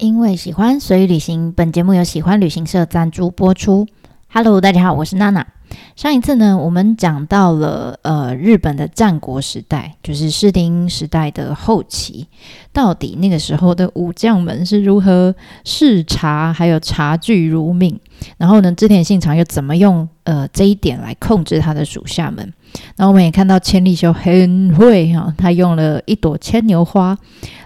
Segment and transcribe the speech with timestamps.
[0.00, 1.52] 因为喜欢，所以旅行。
[1.52, 3.86] 本节目由喜欢旅行社赞助播出。
[4.32, 5.46] Hello，大家好，我是娜娜。
[5.96, 12.26] 上一次呢，我们讲到了呃日本的战国时代，就是室町时代的后期，
[12.72, 17.98] 到底那个时候的武将们是如何视察还有察具如命，
[18.38, 22.52] 然后呢，织田信长又怎么用呃这一点来控制他的属下们？
[22.96, 27.18] 然后我们也看到千利休很会哈，他用了一朵牵牛花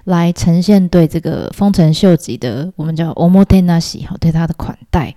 [0.04, 5.14] 来呈现对这个丰臣秀吉的我们叫 omotenashi 哈对他的款待。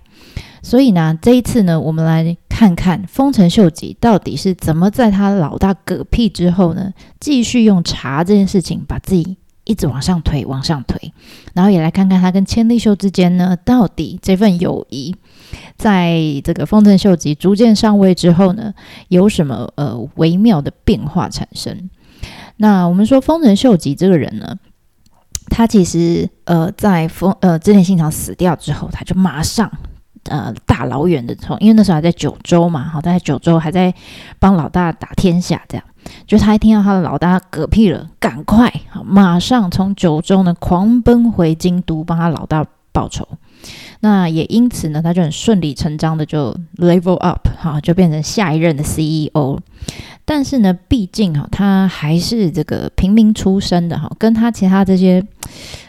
[0.68, 11.10] 所以呢，这一次呢，我们来看看丰臣秀吉到底是怎么在他老大嗝屁之后呢，继续用茶这件事情把自己一直往上推，往上推。
[11.54, 15.16] 然后也来看看他跟千利休之间呢，到底这份友谊。
[15.78, 18.74] 在这个丰臣秀吉逐渐上位之后呢，
[19.08, 21.88] 有什么呃微妙的变化产生？
[22.58, 24.54] 那我们说丰臣秀吉这个人呢，
[25.48, 29.72] 他其实呃在丰呃织田信长死掉之后，他就马上
[30.28, 33.92] 呃大老远的从，因为那时候还在九州嘛，好，在九州还在
[34.38, 35.84] 帮老大打天下，这样，
[36.26, 43.26] 就他一听到他的老大嗝屁了，赶快好马上从九州呢狂奔回京都，帮他老大报仇。
[44.00, 49.58] 那也因此呢，他就很顺理成章的就 level up 哈，就变成下一任的 CEO。
[50.24, 55.24] 但是呢，毕竟哈，他还是这个平民出身的哈，跟他其他这些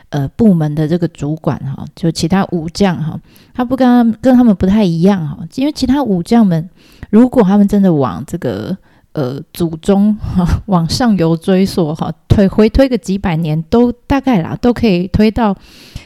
[0.09, 3.19] 呃部门的这个主管哈，就其他武将哈，
[3.53, 6.69] 他不跟他跟他们不太一样哈，因为其他武将们
[7.09, 8.77] 如果他们真的往这个
[9.13, 15.55] 呃祖宗哈 往上游追溯哈，推回推个几百年都大概啦，都可以推到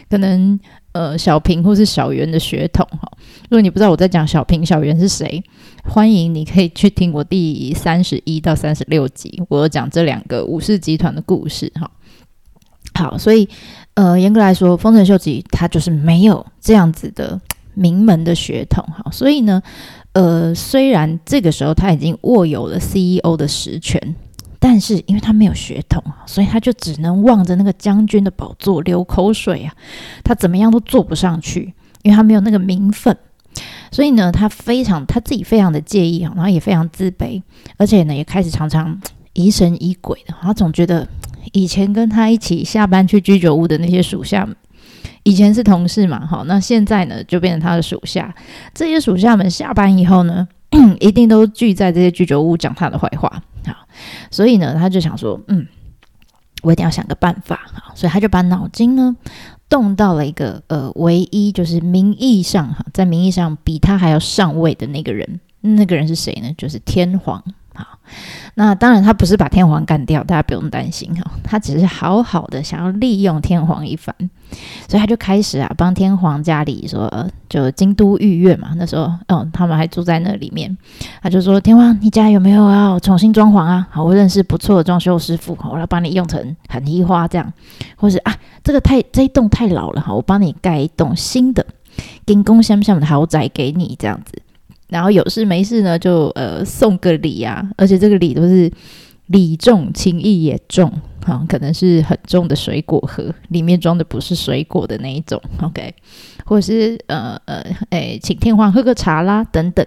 [0.09, 0.59] 可能。
[0.93, 3.11] 呃，小平或是小圆的血统哈。
[3.49, 5.43] 如果你不知道我在讲小平、小圆是谁，
[5.83, 11.89] 欢迎你可以去听我第三十一到三十六集，我讲这两个武士集团的故事哈。
[12.93, 13.49] 好，所以
[13.95, 17.39] 呃，严格来说，丰臣秀吉他就是没有这样子的
[17.73, 19.11] 名门的血统哈。
[19.11, 19.61] 所以呢，
[20.13, 24.15] 呃，虽然这个时候他已经握有了 CEO 的实权。
[24.65, 29.75] 但是因为他没有血统啊所以他就只能望着那个将军的宝座流口水啊！
[30.23, 33.17] 他怎么样都坐不上去，因为他没有那个名分。
[33.91, 37.43] 所以呢，他非常他自己非常的介意啊，然后也非常自卑，
[37.75, 38.97] 而且呢，也开始常常
[39.33, 40.33] 疑神疑鬼的。
[40.41, 41.05] 他总觉得
[41.51, 44.47] 以前跟他一起下班去居酒屋的那些属下，
[45.23, 48.33] 以前是同事嘛，哈，那现在呢就变成他的属下。
[48.73, 50.47] 这些属下们下班以后呢，
[50.99, 53.29] 一定都聚在这些居酒屋讲他的坏话。
[53.65, 53.73] 好，
[54.31, 55.67] 所以呢，他就想说，嗯，
[56.61, 57.59] 我一定要想个办法。
[57.73, 59.15] 好，所以他就把脑筋呢
[59.69, 66.53] 动到了一个呃，唯一就是名义上哈，在名义上比他还要上位的那个人，那个人是谁呢？
[66.57, 67.43] 就是天皇。
[67.75, 67.97] 好，
[68.53, 74.15] 那当然他不是把天皇干掉，大家不用担心哈，他只是好好的想要利用天皇一番，
[74.87, 77.11] 所以他就开始啊帮天皇家里说，
[77.49, 80.77] 就京都御苑嘛，那时候嗯他们还住在那里面，
[81.23, 83.87] 他就说天皇你家有没有要重新装潢啊？
[83.89, 87.51] 好，我认识不错的装修师傅，我来帮你用成很一花这样，
[87.95, 91.65] 或是啊这个太这一栋太老了哈，我帮你盖一栋新的，
[92.27, 94.42] 金宫相像的豪宅给你这样子。
[94.93, 98.71] 然后有事没事呢，就呃送个礼啊，而且这个礼都是
[99.25, 100.87] 礼重情义也重，
[101.25, 105.95] 哈，可能是很重的水果盒，里面装的不是水果的那一种，OK，
[106.45, 109.83] 或者是呃呃，哎，请天皇喝个茶啦，等等。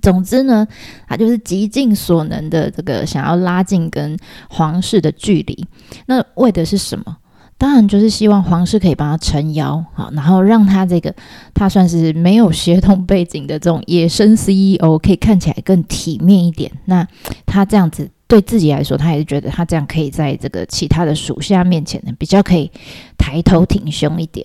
[0.00, 0.66] 总之呢，
[1.08, 4.16] 他就是极尽所能的这个想要拉近跟
[4.48, 5.66] 皇室的距离，
[6.06, 7.16] 那为的是什么？
[7.62, 11.14] 当然就是希望皇室可以帮他撑腰，好，然后让他这个
[11.54, 16.72] 他算是没有血统背景的这种野生 CEO 可以看起来更体面一点。
[16.86, 17.06] 那
[17.46, 22.68] 他这样子对自己来说，他也是觉得他这样可以在这个其他的属下面前呢，比较可以
[23.16, 24.44] 抬头挺胸一点。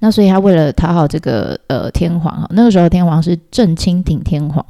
[0.00, 4.62] 那所以他为了讨好这个呃天皇，那个时候天皇是正清挺天皇，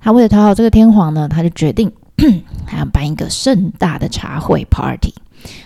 [0.00, 1.88] 他为了讨好这个天皇呢，他就决定
[2.66, 5.14] 还要办一个盛大的茶会 party。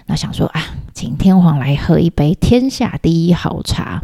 [0.07, 0.63] 那想说啊，
[0.95, 4.03] 请天皇来喝一杯天下第一好茶。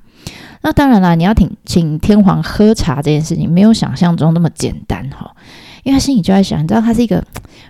[0.63, 5.35] 那当然了，你要请请天皇喝茶这件事情，没有想象中那么简单哈。
[5.83, 7.25] 因为他心里就在想，你知道他是一个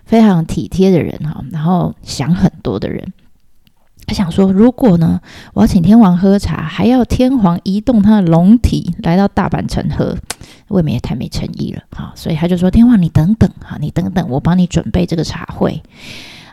[0.04, 3.12] 非常体贴的人哈，然后想很多的人。
[4.06, 5.20] 他想说，如果呢，
[5.54, 10.14] 我要请天皇喝茶，还要天皇移动他的龙体来到大阪城喝，
[10.68, 12.12] 未免也太没诚意了哈。
[12.14, 15.82] 所以他就说：“天皇，你等等哈，你等等，我帮你准备这个茶会。”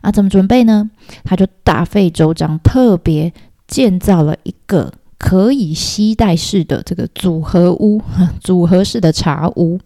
[0.02, 0.90] 啊，怎么准备呢？
[1.24, 3.34] 他就大费周章，特别
[3.68, 8.02] 建造了一个可以携带式的这个组合屋，
[8.42, 9.80] 组合式的茶屋，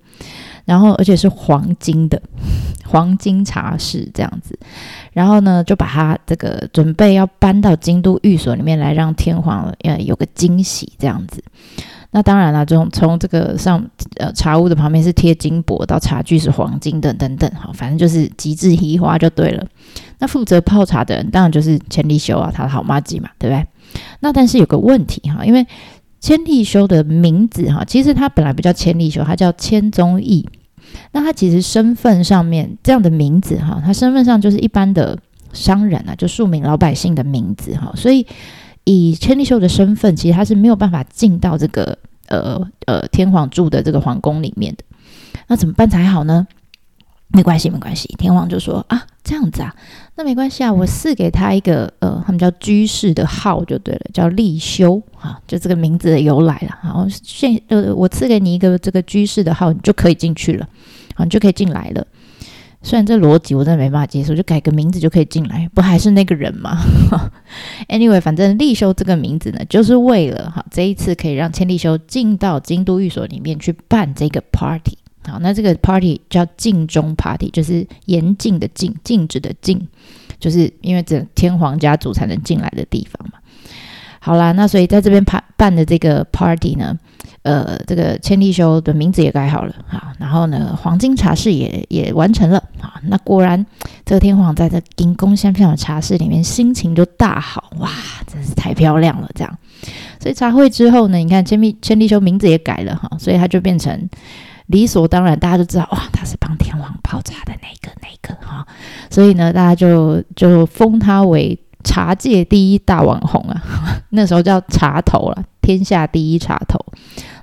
[0.65, 2.21] 然后而且是黄金的
[2.85, 4.57] 黄金茶室这样子，
[5.11, 11.43] 然后呢就把它这个准备要搬到京都寓所里面来，让天皇呃有个惊喜这样子。
[12.15, 13.83] 那当然了，从从这个上
[14.17, 19.65] 呃茶屋的旁边是贴金箔，到茶具是黄金的等等，好，反正就是极致移花就对了。
[20.19, 23.65] 那负责泡茶的人当然就是千利休啊，他的好妈吉嘛，对不对？
[24.19, 25.65] 那但是有个问题哈，因为
[26.19, 30.47] 千利休的名字哈，其实他本来不叫千利休，他叫千宗义。
[31.13, 35.17] 那他其实身份上面这样的名字哈，他身份上就是一般的
[35.51, 38.27] 商人啊，就庶民老百姓的名字哈，所以。
[38.83, 41.97] 以千利休的身份，其实他是没有办法进到这个
[42.27, 44.83] 呃呃天皇住的这个皇宫里面的。
[45.47, 46.47] 那怎么办才好呢？
[47.29, 48.07] 没关系，没关系。
[48.19, 49.75] 天皇就说啊，这样子啊，
[50.15, 56.77] 那没关系啊，我赐给他一个呃，他们叫居士的号就对了，叫立修啊，就这个名字的由来了。
[56.83, 60.69] 然后现呃，我赐给你一个这个居士的号，你就可以进去了，
[61.15, 62.05] 啊，你就可以进来了。
[62.85, 66.77] 虽然这逻辑我真的没办法接受，就改个名字就可以进来，不还是那个人吗？
[67.87, 74.97] Anyway，反正立修这个名字呢，就是为了哈这一次可以让千利休进到京都寓所里面去办这个 party。
[75.25, 79.87] 好，那这个 party 叫禁中 party，就是严禁的禁，禁止的禁，
[80.37, 83.39] 就是因为这天皇家族才能进来的地方嘛。
[84.19, 86.99] 好啦，那所以在这边办办的这个 party 呢。
[87.43, 92.99] 呃，这个千利休的名字也改好了啊，然后呢，黄金茶室也也完成了啊。
[93.03, 93.65] 那果然，
[94.05, 97.89] 这个天皇在这金宫香飘的茶室里面，心情就大好哇，
[98.25, 99.57] 真是太漂亮了这样。
[100.21, 104.09] 所以茶会之后呢，你看千利千利休名字也改了哈，所以他就变成
[104.67, 108.65] 理所当然，大家都知道哇，他是帮天皇泡茶的那个那个哈。
[109.09, 113.61] 所以呢，大家就就封他为茶界第一大网红啊，
[114.11, 116.79] 那时候叫茶头了，天下第一茶头。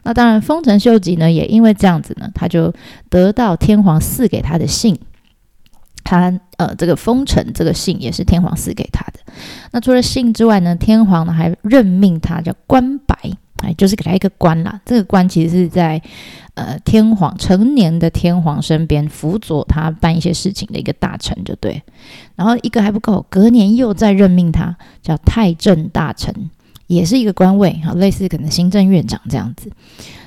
[0.03, 2.73] 那当然，丰臣秀吉呢，也因为这样子呢，他就
[3.09, 4.99] 得到天皇赐给他的信。
[6.03, 9.21] 他呃，这个丰臣这个信也是天皇赐给他的。
[9.71, 13.15] 那除了信之外呢，天皇呢还任命他叫官白，
[13.63, 14.81] 哎，就是给他一个官啦。
[14.85, 16.03] 这个官其实是在
[16.55, 21.81] 呃天皇成年的天皇身边辅佐他办一些事情的一个大臣，就对。
[22.35, 26.51] 然后一个还不够，隔年又再任命他叫太政大臣。
[26.91, 29.71] 也是一个官位，哈，类似可能行政院长这样子。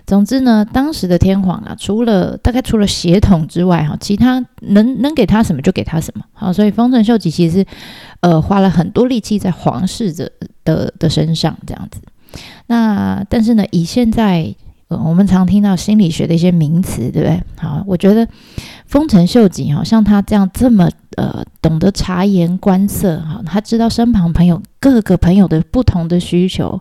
[0.07, 7.65] 总之呢，当时的天皇啊，除了大概除了协统之外，哈，其他能能给他什么就给他什么，好，所以丰臣秀吉其实
[8.21, 10.31] 呃花了很多力气在皇室的
[10.63, 11.99] 的的身上这样子。
[12.67, 14.55] 那但是呢，以现在。
[14.97, 17.41] 我们常听到心理学的一些名词，对不对？
[17.55, 18.27] 好，我觉得
[18.85, 26.79] 丰臣秀吉哈，像他这样这么呃懂得察言观色哈，他知道身旁朋友各个朋友的不同的需求，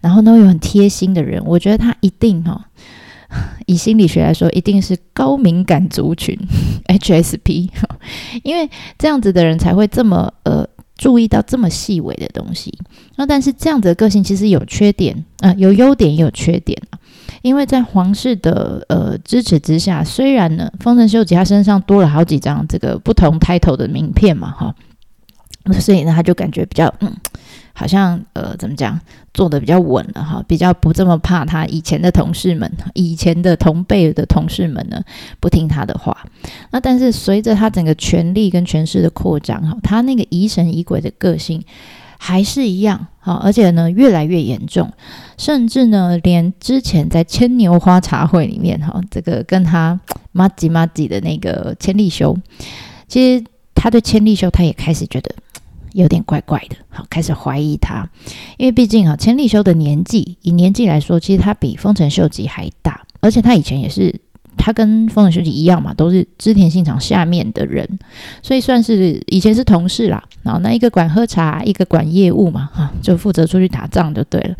[0.00, 2.68] 然后呢又很贴心的人，我觉得他一定哈，
[3.66, 6.38] 以心理学来说，一定是高敏感族群
[6.88, 7.68] HSP，
[8.42, 8.68] 因为
[8.98, 12.72] 这样子的人才会这么呃注意到这么细微的东西。
[13.16, 16.98] 那但是这样子的个性其实有缺点啊，有优点也有缺点啊。
[17.44, 24.74] 因为在皇室的呃支持之下，虽然呢，丰臣秀吉他身上多了好几张这个不同 title 的名片嘛，哈，
[25.78, 27.14] 所以呢，他就感觉比较嗯，
[27.74, 28.98] 好像呃怎么讲，
[29.34, 35.02] 做的比较稳了哈，比较不这么怕他以前的同事们，以前的同辈的同事们呢
[35.38, 36.16] 不听他的话。
[36.70, 41.62] 那但是随着他整个权力跟权势的扩张，哈，他那个疑神疑鬼的个性。
[42.26, 44.90] 还是一样好，而且呢越来越严重，
[45.36, 50.00] 甚至呢连之前在牵牛花茶会里面哈，这个跟他
[50.32, 52.34] 妈吉妈吉的那个千利休，
[53.06, 53.44] 其实
[53.74, 55.34] 他对千利休他也开始觉得
[55.92, 58.08] 有点怪怪的，好开始怀疑他，
[58.56, 64.23] 因为毕竟哈千利休的年纪以年纪来说，其实他比丰臣秀吉还大，而且他以前也是。
[64.56, 67.88] 他跟丰臣秀吉一样嘛，都是织田信长下面的人，
[68.42, 70.22] 所以算是以前是同事啦。
[70.42, 74.54] 然后那一个管喝茶，一个管业务嘛，哈，就负责出去打仗就对了。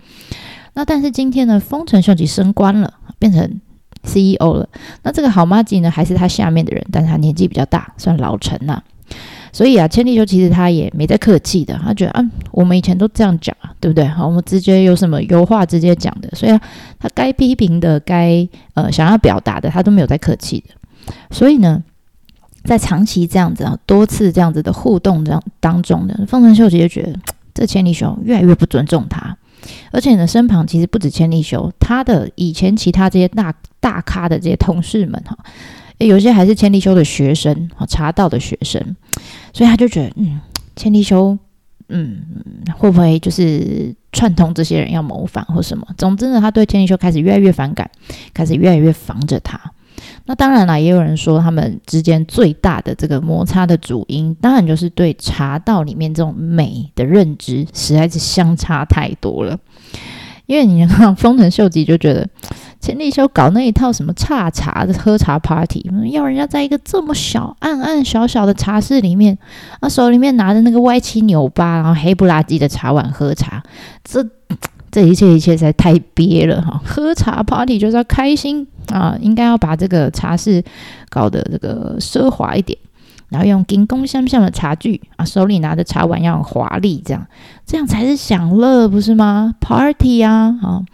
[0.74, 3.60] 那但是今天呢，丰臣秀吉升官了，变成
[4.02, 4.68] CEO 了。
[5.02, 8.82] 那这个好妈吉呢，还是他下面的人，但是他年纪比较大，算老臣呐。
[9.54, 14.04] 所以啊，千利休其实他也没在客气的，他觉得啊，我们以前都这样讲啊，对不对？
[14.04, 16.58] 好，我们直接有什么有话直接讲的，所以
[16.98, 21.14] 他该批评的、该呃想要表达的，他都没有在客气的。
[21.30, 21.80] 所以呢，
[22.64, 27.16] 在长期这样子啊，多次这样子的互动这样当中呢，丰臣秀吉就觉得
[27.54, 29.36] 这千利休越来越不尊重他，
[29.92, 35.38] 而且呢，身旁其实不止千利休，他的以前其他这些大大咖的这些同事们哈。
[35.98, 38.96] 有些还是千利休的学生，哈，茶道的学生，
[39.52, 40.40] 所以他就觉得，嗯，
[40.74, 41.38] 千利休，
[41.88, 42.22] 嗯，
[42.76, 45.86] 会不会就是串通这些人要谋反或什么。
[45.96, 47.90] 总之呢，他对千利休开始越来越反感，
[48.32, 49.60] 开始越来越防着他。
[50.26, 59.58] 那当然了，也有人说他们之间最大的这个摩擦的主因，当然就是对茶道里面这种美的认知实在是相差太多了。
[60.46, 62.28] 因为你看丰臣秀吉就觉得
[62.84, 69.38] 千利休搞那一套什么茶茶的喝茶 party，要人家在一个这么小暗暗小小的茶室里面，
[69.80, 73.62] 啊手里面拿着那个歪七扭八然后黑不拉几的茶碗喝茶，
[74.04, 74.22] 这
[74.90, 76.78] 这一切一切实在太憋了哈！
[76.84, 80.62] 喝茶 party 就是要开心啊，应该要把这个茶室
[81.08, 82.78] 搞得这个奢华一点。
[83.30, 87.26] 然后用金光相像的茶具啊，手里拿着茶碗要华丽，这样
[87.64, 90.84] 这样才是享乐，不是吗？Party 啊，好，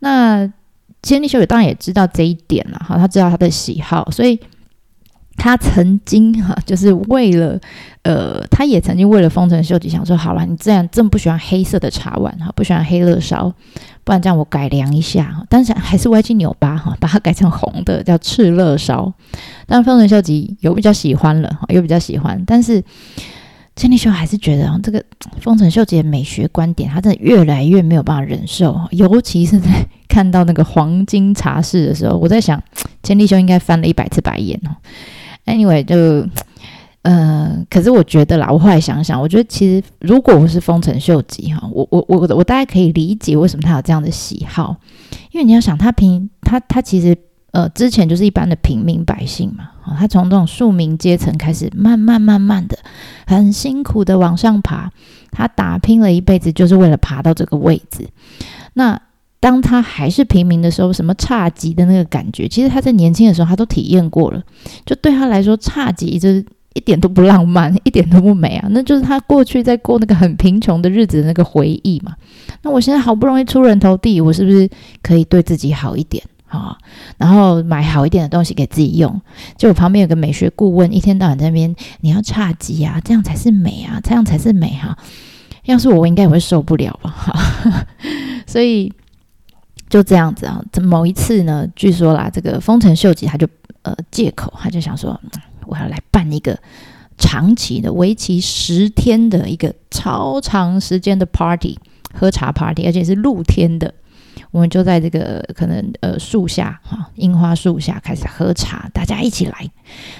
[0.00, 0.52] 那
[1.04, 4.40] 千利休也当然也知道这一点了，哈，他知道他的喜好，所以。
[5.36, 7.58] 他曾经哈，就是为了，
[8.02, 13.52] 呃，他也曾经为了丰臣秀吉想说，好了，你这样这么不喜欢黑色的茶碗哈，不喜欢黑乐烧，
[14.04, 19.12] 不然这样我改良一下，哈但是还是歪七扭八哈，把它改成红的，叫赤乐烧。
[19.66, 22.80] 但丰臣秀吉有比较喜欢了，哈有比较喜欢，但是
[23.74, 25.04] 千利休还是觉得这个
[25.40, 29.84] 丰臣秀吉的美学观点，他真的越来越没有办法忍受，尤其是在
[30.14, 32.62] 看到那个黄金茶室的时候，我在想，
[33.02, 34.70] 千利休应该翻了一百次白眼哦。
[35.44, 36.24] Anyway，就
[37.02, 44.76] 呃，可是我觉得啦，我后来想想，我觉得其实如果我是丰臣秀吉哈，我我我我大概可以理解为什么他有这样的喜好，
[45.32, 47.18] 因为你要想他平他他其实
[47.50, 49.68] 呃之前就是一般的平民百姓嘛，
[49.98, 52.78] 他从这种庶民阶层开始，慢慢慢慢的
[53.26, 54.92] 很辛苦的往上爬，
[55.32, 58.08] 他打拼了一辈子就是为了爬到这个位置，
[58.74, 59.00] 那。
[59.44, 64.42] 当他还是平民的时候，什么差级的那个感觉，其实他在年轻的时候他都体验过了。
[64.86, 68.68] 就对他来说，差级这一点都不浪漫，一点都不美啊！
[68.72, 72.14] 那就是他过去在过那个很贫穷的日子的那个回忆嘛。
[72.62, 74.66] 那我现在好不容易出人头地，我是不是
[75.02, 76.78] 可以对自己好一点啊？
[77.18, 79.20] 然后买好一点的东西给自己用。
[79.58, 84.96] 就我旁边有个美学顾问，一天到晚在那边，你要差级啊，这样才是美啊，这样才是美哈。
[85.66, 87.14] 要是我，我应该也会受不了吧？
[88.48, 88.90] 所以。
[89.94, 93.46] 就这样子啊，某一次呢，据说啦，这个丰臣秀吉他就
[93.82, 95.20] 呃借口，他就想说，
[95.66, 96.58] 我要来办一个
[97.16, 101.78] 长期的、为期十天的一个超长时间的 party，
[102.12, 103.94] 喝茶 party，而且是露天的。
[104.50, 109.70] 我们就在这个可能呃树下哈，樱花树下开始喝茶，大家一起来，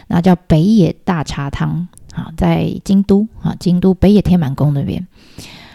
[0.07, 5.05] 那叫北野大茶汤啊，在京都啊，京都北野天满宫那边。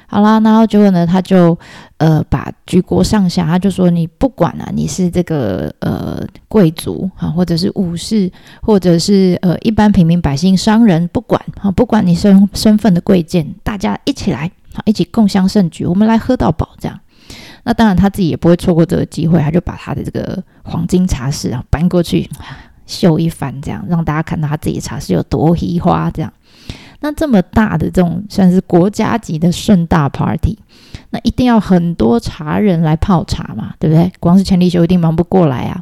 [0.10, 1.58] 好啦，然后结果呢，他就
[1.98, 17.00] 呃把举国上下，他就说你不管啊，你是这个呃贵族啊，或者是武士，或者是呃一般平民百姓、商人，不管啊，不管你身身份的贵贱，大家一起来，啊一起共襄盛举，我们来喝到饱这样。
[17.64, 22.28] 那当然他自己也不会错过这个机会，他就把他的这个黄金茶室啊搬过去
[22.88, 26.34] 秀一番，这样让大家看到他自己茶室有多花这样。
[27.02, 30.58] 那这么大的这种算是国家级的盛大 party，
[31.12, 34.12] 那一定要很多茶人来泡茶嘛，对不对？
[34.20, 35.82] 光是千利休一定忙不过来啊，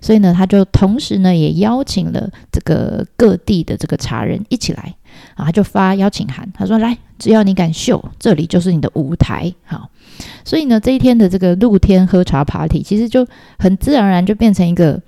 [0.00, 4.94] 所以呢，他就同时呢也邀请了这个各地的这个茶人一起来
[5.34, 9.88] 啊，他就发邀请函，他说来，只要你敢秀，这里就是你的舞台，好，
[10.44, 13.26] 所以呢，这一天的这个露天喝茶 party，其实就
[13.58, 15.00] 很自然而然就变成一个。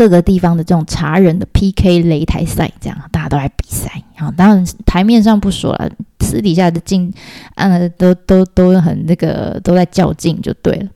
[0.00, 4.32] 各个地方的这种茶人的 PK 擂台赛，这样大家都来比赛啊。
[4.34, 5.90] 当然台面上不说了，
[6.20, 7.12] 私底下的竞，
[7.56, 10.88] 呃，都都都很那个都在较劲就对了。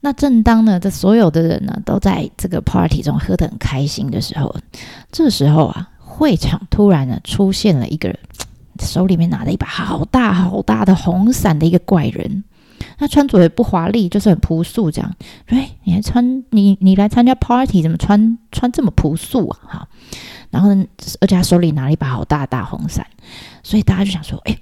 [0.00, 4.54] 那正当呢，这所有的人呢都在这个 party 中喝得很开心的时候，
[5.10, 8.16] 这时候啊，会场突然呢出现了一个人，
[8.78, 12.44] 手里面拿着一把好大好大的红伞的一个怪人。
[12.96, 15.14] 他穿着也不华丽，就是很朴素这样。
[15.46, 19.58] 哎，你还穿你你来参加 party，怎么穿穿这么朴素啊？
[19.62, 19.88] 哈，
[20.50, 20.84] 然后呢，
[21.20, 23.06] 而且他手里拿了一把好大的大红伞，
[23.62, 24.56] 所以大家就想说，哎，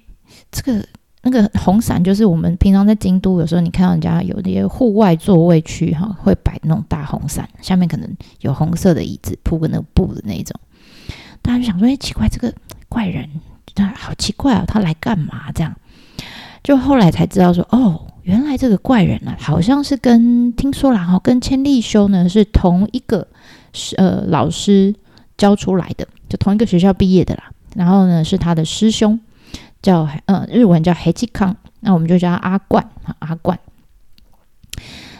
[0.50, 0.86] 这个
[1.22, 10.58] 那个红伞就是我们平常在京都有时候你看到人家有那些户外座位区哈，会摆那种大红伞，下面可能有红色的椅子铺个那个布的那种。
[11.42, 12.52] 大家就想说，哎，奇怪，这个
[12.88, 13.28] 怪人
[13.74, 15.50] 他好奇怪啊，他来干嘛？
[15.52, 15.74] 这样，
[16.62, 18.07] 就后来才知道说，哦。
[18.23, 23.26] 原来这个怪人呢，好像是跟听说了哈，跟千利休呢是同一个
[23.73, 24.95] 是呃老师
[25.37, 27.50] 教出来的，就同一个学校毕业的啦。
[27.75, 29.19] 然后呢是他的师兄，
[29.83, 33.59] 叫呃日文叫黑吉康，那我们就叫他阿冠啊阿冠。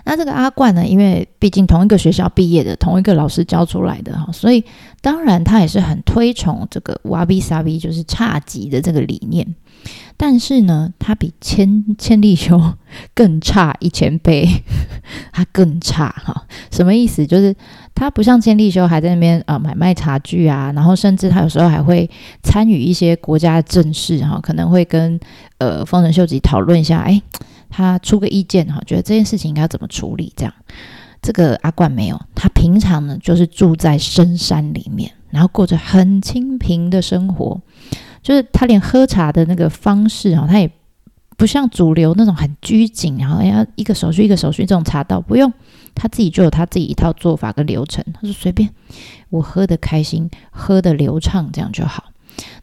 [0.05, 4.65] 那这个阿冠呢，因为毕竟同一个学校毕业的，同一个老师教出来的哈，所以
[5.01, 9.57] 当然他也是很推崇这个哇比萨比，就是差级的这个理念。
[10.17, 12.61] 但是呢，他比千千利休
[13.15, 14.47] 更差一千倍，
[15.33, 16.47] 他更差哈。
[16.71, 17.27] 什么意思？
[17.27, 17.55] 就是
[17.95, 22.09] 他不像千利休还在那边啊买卖茶具啊，然后甚至他有时候还会
[22.43, 25.19] 参与一些国家的政事哈，可能会跟
[25.59, 27.21] 呃丰臣秀吉讨论一下，哎，
[27.69, 30.55] 他出个意见哈，觉得这件事情应该怎么处理这样。
[31.21, 37.61] 这个阿冠没有，他平常呢就是住在深山里面，然后过着很清贫的生活。
[38.23, 40.71] 就是他连喝茶的那个方式哈，他也
[41.37, 45.53] 不像主流那种很拘谨，然后要一个手续一个手续这种茶道不用，
[45.93, 48.05] 他自己就有他自己一套做法跟流程。
[48.15, 48.71] 他说随便
[49.29, 52.05] 我喝的开心，喝的流畅这样就好。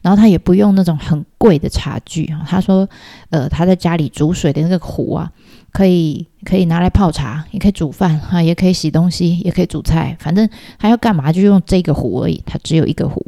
[0.00, 2.42] 然后他也不用那种很贵的茶具哈。
[2.48, 2.88] 他说
[3.28, 5.30] 呃他在家里煮水的那个壶啊，
[5.72, 10.48] 可以可以拿来泡茶，也可以煮饭哈，也可以洗东西，也可以煮菜，反正
[10.78, 12.42] 他要干嘛就用这个壶而已。
[12.46, 13.24] 他只有一个壶。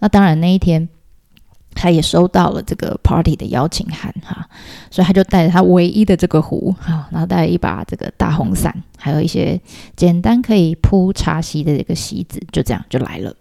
[0.00, 0.86] 那当然那一天。
[1.74, 4.46] 他也收到了这个 party 的邀请函哈，
[4.90, 9.60] 所以他就带着他唯一的这个壶哈，然后带了一把这个大红伞，还有一些
[9.96, 13.34] 简单可以铺茶席的这个席子，就这样就来了。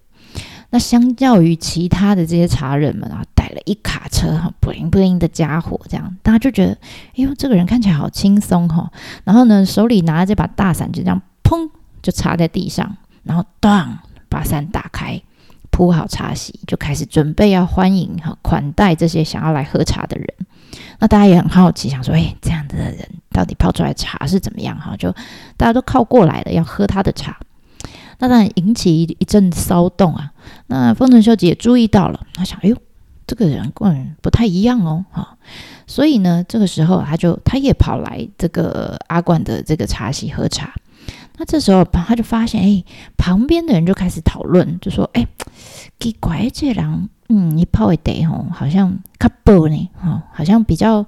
[0.72, 8.92] 那相较于其他的这些茶人们啊，带了一卡车哈，bling bling 的家伙，这样大家就觉得，哎呦，这个人看起来好轻松哈。
[9.24, 11.70] 然后呢，手里拿着这把大伞，就这样砰
[12.04, 13.98] 就插在地上，然后当
[14.30, 15.20] 把伞打开。
[15.80, 20.28] 铺好茶席，就开始准备要欢迎哈款待这些想要来喝茶的人。
[21.00, 23.00] 那大家也很好奇，想说，哎，这样子的人
[23.32, 24.78] 到底泡出来茶是怎么样？
[24.78, 25.10] 哈，就
[25.56, 27.40] 大家都靠过来了，要喝他的茶。
[28.18, 30.34] 那当然引起一阵骚动啊。
[30.68, 32.76] 那丰臣秀吉也注意到了，他想，哎呦，
[33.26, 35.38] 这个人跟人不太一样哦，哈。
[35.88, 40.74] 所以呢，这个时候他就他也跑来这个阿冠的这个茶席喝茶。
[41.40, 42.84] 那这时候他就发现，哎，
[43.16, 45.26] 旁边的人就开始讨论，就说，哎，
[45.98, 51.06] 奇怪，这人，嗯，一泡一得吼，好像卡薄呢，哈，好像比较，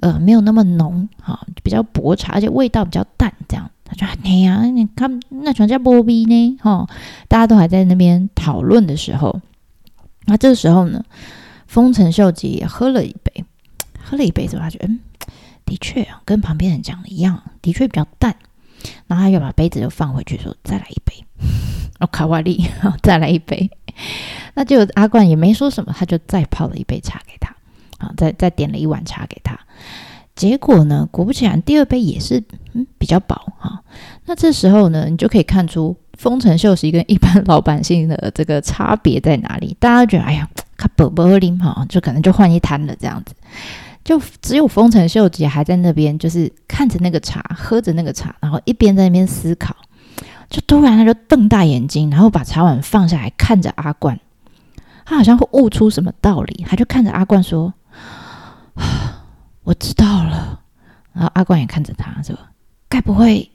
[0.00, 6.84] 呃，没有那么浓，哈，比较薄茶，而且味道比较淡，这样，他就，哎呀，你看那全叫波比呢，哈，
[7.28, 9.40] 大家都还在那边讨论的时候，
[10.26, 11.04] 那这时候呢，
[11.68, 13.44] 丰臣秀吉也喝了一杯，
[14.02, 14.98] 喝了一杯之后，他觉得，嗯，
[15.64, 18.34] 的确啊，跟旁边人讲的一样，的确比较淡。
[19.06, 21.24] 然后他又把杯子又放回去，说：“再来一杯。
[22.00, 22.64] ”哦，卡瓦利，
[23.02, 23.70] 再来一杯。
[24.54, 27.54] 那就阿冠也没说什么，他就再泡了一杯茶给他，
[27.98, 29.58] 啊，再再点了一碗茶给他。
[30.34, 33.82] 结果呢，果不其然，第二杯也是嗯比较薄哈。
[34.24, 39.76] 那这时候呢，你就可以看出丰臣秀吉跟一般老百姓的这个差别在哪里。
[39.78, 43.34] 大家觉得，哎呀，卡薄薄啉哈，就可能就换一摊了这样子。
[44.04, 49.76] 就只有丰臣秀吉还在那边，就是看着那个茶，喝着那个茶，然后一边在那边思考。
[50.50, 54.20] 就突然他就瞪大眼睛，然后把茶碗放下来，看着阿冠。
[55.06, 57.72] 他好像会悟出什么道理，他就看着阿冠说
[59.64, 60.60] ：“我知道了。”
[61.14, 62.38] 然后阿冠也看着他说
[62.88, 63.50] ：“该不会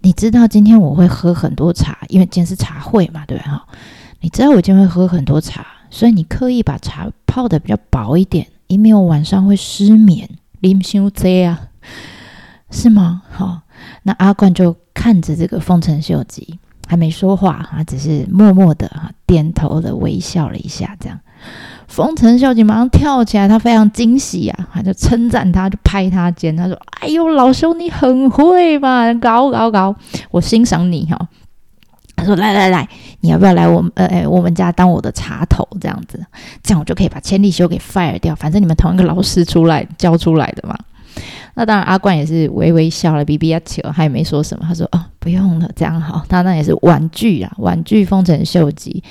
[0.00, 3.66] 你知道今天我会喝很多茶，因为今天是茶会嘛，对哈？
[4.20, 10.28] 你知道我今天会喝很多茶，所以你刻意把茶泡的比较薄一点。”以免我晚上会失眠，
[10.60, 11.60] 林修这啊，
[12.70, 13.22] 是吗？
[13.30, 13.60] 好，
[14.02, 21.18] 那阿冠就看着这个丰臣秀吉，还没说话，他只是默默的哈点头的微笑了一下，这样，
[21.86, 29.94] 丰臣秀吉马上跳起来，他非常惊喜啊，他就称赞他，就拍他肩，他说：“哎呦，老兄你很会嘛，搞搞搞，
[30.30, 31.28] 我欣赏你哈。”
[32.16, 32.88] 他说：“来来来，
[33.20, 36.18] 你要不要来我们呃我们家当我的茶头这样子？
[36.62, 38.34] 这样我就可以把千利休给 fire 掉。
[38.34, 40.76] 反正你们同一个老师出来教出来的嘛。
[41.54, 44.64] 那当然，阿冠也是微微笑了，比比亚球，他也没说什么。
[44.66, 49.02] 他说：‘哦，不用了，这样好。’他那也是婉拒啊，婉拒丰臣秀吉，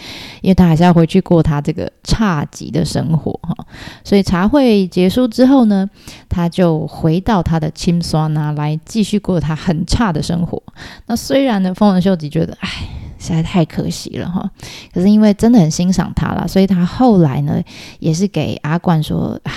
[0.42, 3.54] 因为他还是要回去过他这个差级的生活哈。
[4.02, 5.90] 所以茶会结束之后呢，
[6.30, 10.64] 他就回到他的青酸啊，来继续过他很差的生活。
[11.08, 12.70] 那虽然呢，丰臣秀吉觉得，哎。”
[13.18, 14.48] 实在太可惜了哈，
[14.94, 17.60] 可是因为真的很欣赏他了，所以他后来呢
[17.98, 19.52] 也是给阿冠说啊，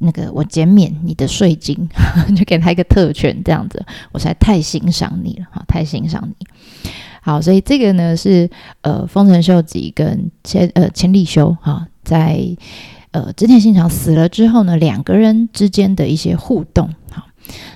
[0.00, 1.88] 那个我减免你的税金，
[2.34, 6.46] 就给他一个特权这样子，我实在太欣赏你了哈，太欣赏你。
[7.22, 8.48] 好，所以这个呢是
[8.80, 12.40] 呃丰臣秀吉跟千呃千利休哈，在
[13.10, 17.26] 呃织田信长死了之后呢，两个人之间的一些互动哈。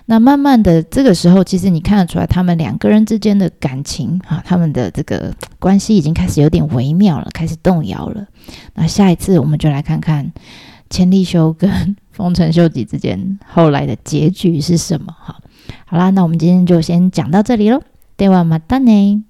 [0.07, 8.27] 那慢慢的，这个时候其实你看得出来，他们两个人之间的感情哈，他们的这个关系已经开始有点微妙了，开始动摇了。
[8.75, 10.33] 那下一次我们就来看看
[10.89, 15.36] 千利休跟丰臣秀吉之间后来的结局是什么哈。
[15.86, 17.82] 好啦，那我们今天就先讲到这里喽。
[18.18, 19.24] ではまたね。